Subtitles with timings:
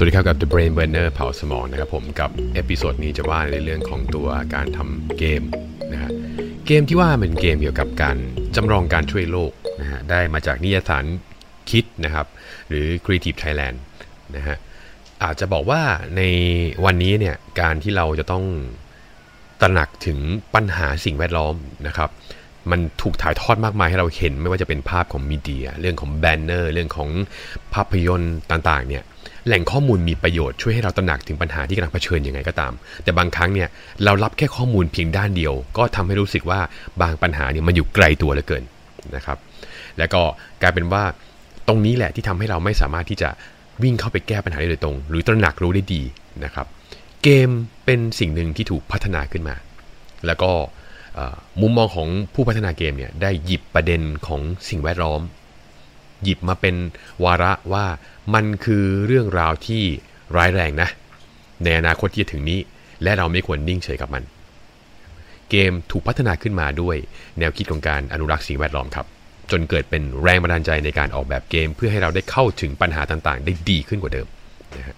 [0.00, 5.42] สวัสดีครับกับ The Brain Burner เผาสมองนะครับผมกับ episode นี้จะว่าในเรื่องของตัวการทำเกม
[5.92, 6.10] นะฮะ
[6.66, 8.16] เกมที่ว่าเป็นเกมเกี่ยวกับการ
[8.56, 11.04] จำลองการช่วยโลกนะฮะได้มาจากนิตยสาร
[11.70, 12.26] คิดนะครับ
[12.68, 13.76] หรือ Creative Thailand
[14.36, 14.56] นะฮะ
[15.22, 15.82] อาจจะบอกว่า
[16.16, 16.22] ใน
[16.84, 18.44] วันนี้เนี่ยการที่เราจะต้อง
[19.60, 20.18] ตระหนักถึง
[20.54, 21.54] ปัญหาสิ่งแวดล้อม
[21.86, 22.10] นะครับ
[22.70, 27.08] มันถูกถ่ายทอดมากมายให้เราเห็น ไม่ว่าจะเป็นภาพของ media เรื่องของ banner เรื่องของ
[27.74, 29.04] ภาพยนตร์ต่างๆเนี่ย
[29.46, 32.72] แหล่งข้อมูลมีประโยชน์ช่วยให้เราตระหนักถึงปัญหาที่กำลังเผชิญยังไงก็ตาม
[33.04, 33.68] แต่บางครั้งเนี่ย
[34.04, 36.60] เรารับแค่ข้อมูลเพียงด้านเดียว ก็ทำให้รู้สึกว่า
[37.02, 38.64] บางปัญหาเนี่ยมันอยู่ไกลตัวเหลือเกิน
[39.16, 39.38] นะครับ
[39.98, 40.22] แล้วก็
[40.62, 41.02] กลายเป็นว่า
[41.68, 43.28] ตรงนี้แหละที่ทำให้เราไม่สามารถที่จะ
[43.82, 46.02] วิ่งเข้าไปแก้ปัญหาได้โดยตรง หรือตระหนักรู้ได้ดี
[46.44, 46.66] นะครับ
[47.22, 47.48] เกม
[47.84, 49.56] เป็นสิ่งหนึ่งที่ถูกพัฒนาขึ้นมา
[50.26, 50.50] แล้วก็
[51.60, 55.20] มุมมองของผู้พัฒนาเกมเนี่ยได้หยิบประเด็นของสิ่งแวดล้อม
[56.22, 56.76] หยิบมาเป็น
[57.24, 57.86] วาระว่า
[58.34, 59.82] มันคือเรื่องราวที่
[60.36, 60.88] ร้ายแรงนะ
[61.64, 62.60] ในอนาคตที่จะถึงนี้
[63.02, 64.22] และเราไม่ควรนิ่งเฉยกับมัน
[65.50, 66.96] เกมถูกพัฒนาขึ้นมาด้วย
[67.38, 69.06] แนวคิดของการอนุรักษ์สิ่งแวดล้อมครับ
[69.50, 74.26] จนเกิดเป็นแรงบันดาลใจในการออกแบบเกม เพื่อให้เราได้เข้าถึงปัญหาต่างๆ ได้ดีขึ้นกว่าเดิม
[74.76, 74.96] นะฮะ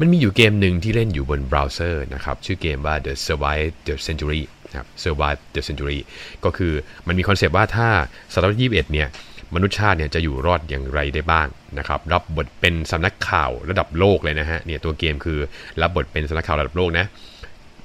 [0.00, 5.98] มันมีอยู่เกมหนึ่งที่เล่นอยู่บนเบราว์เซอร์นะครับ ชื่อเกมว่า The Survive the Century นะครับ Survive the Century
[6.44, 6.72] ก็คือ
[7.06, 7.88] มันมี concept ว่าถ้า
[8.32, 9.08] ศตวรรษที่21เนี่ย
[9.54, 15.38] มนุษยชาติเนี่ยจะอยู่รอดอย่างไรได้บ้างนะครับรับบทเป็นสำนักข่าวระดับโลกเลยนะฮะเนี่ยตัวเกมคือ
[15.80, 17.06] รับบทเป็นสำนักข่าวระดับโลกนะ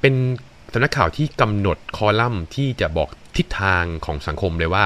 [0.02, 0.14] เป็น
[0.74, 4.86] สำนักข่าวที่กำหนดคอลัมน์ที่จะบอกทิศทางของสังคมเลยว่า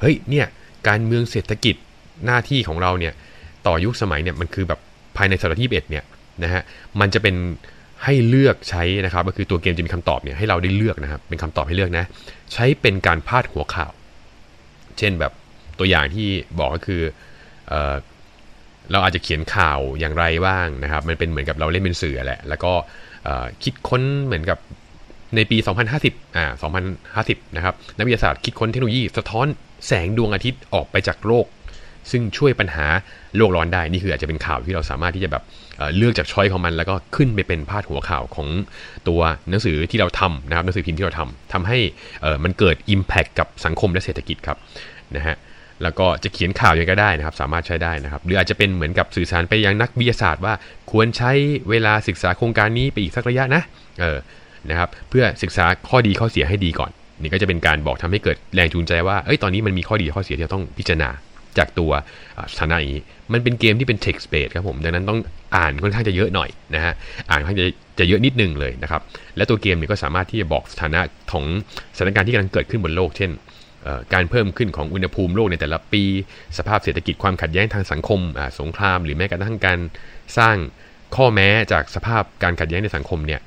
[0.00, 0.46] เฮ้ยเนี่ย
[0.88, 1.74] การเมืองเศรษฐกิจ
[2.26, 3.12] หน้าที่ของเราเนี่ย
[3.66, 4.80] ต่อยุคสมัยเนี่ยมันคือแบบ
[5.16, 6.04] ภายในศตวรรษที่21เนี่ย
[6.42, 6.62] นะฮะ
[7.00, 7.34] มันจะเป็น
[8.04, 12.04] ให้เลือกใช้นะครับ ก็คือตัวเกมจะมีคำตอบเนี่ยให้เราได้เลือกนะครับเป็นคำตอบให้เลือกนะ
[12.52, 13.92] ใช้เป็นการพาดหัวข่าว
[14.98, 15.32] เช่นแบบ
[15.78, 17.02] ตัวอย่างที่บอกก็คือ
[17.68, 17.94] เออ
[18.92, 22.72] เราอาจจะเขียนข่าวอย่างไรบ้างนะครับ มันเป็นเหมือนกับเราเล่นเป็นสื่อแหละ แล้วก็
[23.62, 24.58] คิดค้นเหมือนกับ
[25.36, 25.56] ในปี
[25.96, 26.46] 2050 อ่า
[27.02, 29.46] 2050 นะครับ นักวิทยาศาสตร์คิดค้นเทคโนโลยีสะท้อน
[29.86, 31.46] แสงดวงอาทิตย์ออกไปจากโลก
[32.10, 32.86] ซึ่งช่วยปัญหา
[33.36, 35.42] โลกร้อนได้ นี่คืออาจจะเป็นข่าวที่เราสามารถที่จะแบบ
[35.76, 38.48] เเลือกจากช้อยของมัน แล้วก็ขึ้นไปเป็นพาดหัวข่าวของ
[39.08, 41.78] ตัวหนังสือที่เราทำนะครับ หนังสือพิมพ์ที่เราทำทำให้
[42.44, 44.58] มันเกิด Impact กับสังคมและเศรษฐกิจครับ
[45.16, 45.36] นะฮะ
[45.82, 50.54] แล้วก็จะเขียนข่าวยังไงก็ได้นะครับ สามารถใช้ได้นะครับ หรืออาจจะเป็นเหมือนกับสื่อสารไปยังนักวิทยาศาสตร์ว่า
[50.90, 51.30] ควรใช้
[51.70, 53.62] เวลาศึกษาโครงการนี้ไปอีกสักระยะนะ
[54.00, 54.18] เออ
[54.70, 56.90] นะครับ เพื่อศึกษาข้อดีข้อเสียให้ดีก่อน
[57.20, 61.10] นี่ก็จะเป็นการบอกทำให้เกิดแรงจูงใจว่า เอ้ย ตอนนี้มันมีข้อดีข้อเสียที่ต้องพิจารณา
[61.58, 61.92] จากตัว
[62.52, 63.02] สถานะนี้
[63.32, 65.18] มันเป็นเกมที่เป็น text based ครับผม ดังนั้นต้อง
[65.56, 66.92] อ่านค่อนข้างจะเยอะหน่อยนะฮะ
[67.30, 67.66] อ่านค่อนข้างจะ
[67.98, 69.00] จะเยอะนิดนึงเลยนะครับ
[69.36, 71.00] และตัวเกมเนี่ยก็สามารถที่จะบอกสถานะ
[71.32, 71.44] ของ
[71.96, 73.30] สถานการณ์ที่กำลังเกิดขึ้นบนโลก เช่น
[74.14, 76.02] การเพิ่มขึ้นของอุณหภูมิโลกในแต่ละปี
[76.58, 78.20] สภาพเศรษฐกิจความขัดแย้งทางสังคม
[78.60, 79.78] สงคราม หรือแม้กระทั่งการ
[80.38, 80.56] สร้าง
[81.16, 83.40] ข้อแม้จากสภาพการขัดแย้งในสังคมเนี่ย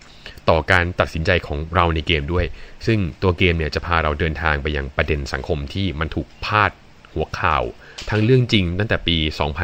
[0.50, 2.46] ต่อการตัดสินใจของเราในเกมด้วย
[2.88, 6.72] ซึ่งตัวเกมเนี่ยจะพาเราเดินทางไปยังประเด็นสังคมที่มันถูกพาด
[7.14, 7.64] หัวข่าว
[8.10, 9.18] ทั้งเรื่องจริงตั้งแต่ปี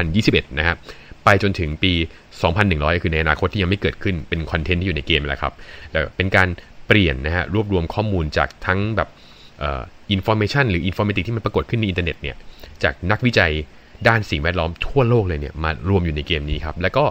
[0.06, 0.76] 2021 นะครับ
[1.24, 1.92] ไปจนถึงปี
[2.48, 5.52] 2100 คือในอนาคตที่ยังไม่เกิดขึ้นเป็น content ที่อยู่ในเกมแล้วครับ
[5.92, 6.48] แล้วเป็นการ
[6.88, 9.08] เปลี่ยนนะฮะรวบรวมข้อมูลจากทั้งแบบ
[10.12, 12.36] information หรือ informatic ที่มันปรากฏขึ้นในอินเทอร์เน็ตเนี่ย
[12.82, 13.52] จากนักวิจัย
[14.08, 17.04] ด้านสิ่งแวดล้อมทั่วโลกเลยเนี่ยมารวมอยู่ในเกมนี้ครับ แล้วก็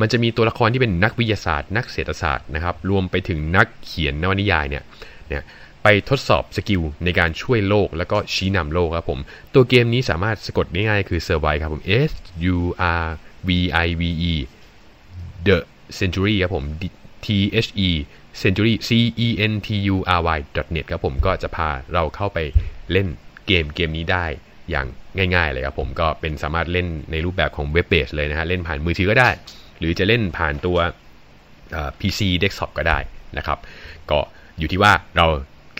[0.00, 4.82] มันจะมีตัวละครที่เป็นนักวิทยาศาสตร์ นักเศรษฐศาสตร์นะครับ รวมไปถึงนักเขียนนวนิยายเนี่ย
[5.28, 5.42] เนี่ย
[5.82, 9.20] ไปทดสอบสกิลในการช่วยโลกแล้วก็ชี้นำโลกครับผม
[9.54, 12.12] ตัวเกมนี้สามารถสะกดง่ายๆคือ survive ครับผม S
[12.54, 12.58] U
[13.02, 13.06] R
[13.48, 13.50] V
[13.84, 14.34] I V E
[15.46, 15.58] the
[15.98, 16.64] century ครับผม
[17.24, 17.26] T
[17.66, 17.90] H E
[18.40, 18.90] century c
[19.26, 20.38] e n t u r y
[20.74, 22.38] net ครับผมก็จะพาเราเข้าไป
[22.92, 23.08] เล่น
[23.46, 24.24] เกมเกมนี้ได้
[24.70, 24.86] อย่าง
[25.34, 29.30] ง่ายๆเลยครับผมก็เป็นสามารถเล่นในรูปแบบของเว็บเบสเลยนะฮะเล่นผ่านมือถือก็ได้
[29.78, 30.78] หรือจะเล่นผ่านตัว
[32.00, 32.98] PC desktop ก็ได้
[33.38, 33.58] นะครับ
[34.10, 34.18] ก็
[34.58, 35.26] อยู่ที่ว่าเรา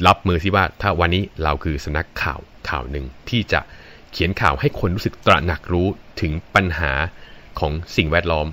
[0.07, 3.61] รับมือที่ว่าถ้าวันนี้เราคือสนักข่าวข่าวหนึ่งที่จะ
[4.13, 5.89] เขียนข่าวให้คนรู้สึกตระหนักรู้
[6.21, 6.93] ถึงปัญหา
[7.61, 8.47] ของสิ่งแวดล้อม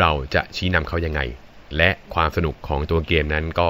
[0.00, 1.20] เราจะชี้นำเขายังไง
[1.76, 3.68] และความสนุกของตัวเกมนั้นก็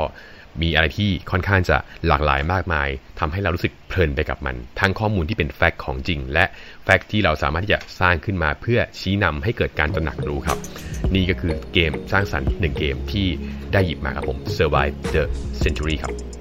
[0.63, 2.89] มีอะไรที่ค่อนข้างจะหลากหลายมากมาย
[3.21, 6.45] ทำให้เรารู้สึกเพลินไปกับมัน ทั้งข้อมูลที่เป็นแฟกต์ของจริง และ
[6.85, 10.59] แฟกต์ที่เราสามารถที่จะสร้างขึ้นมาเพื่อชี้นำให้เกิดการตระหนักรู้ครับ
[11.15, 13.27] นี่ก็คือเกมสร้างสรรค์หนึ่งเกมที่
[13.73, 15.23] ได้หยิบมาครับผม Survive the
[15.63, 16.38] Century ครับ